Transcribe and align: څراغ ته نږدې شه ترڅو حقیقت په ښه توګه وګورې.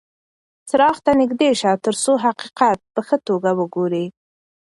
څراغ 0.69 0.95
ته 1.05 1.11
نږدې 1.21 1.49
شه 1.59 1.71
ترڅو 1.85 2.13
حقیقت 2.25 2.79
په 2.93 3.01
ښه 3.07 3.17
توګه 3.27 3.49
وګورې. 3.59 4.05